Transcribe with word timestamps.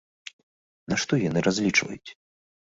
На 0.93 0.97
што 1.01 1.13
яны 1.29 1.39
разлічваюць? 1.49 2.09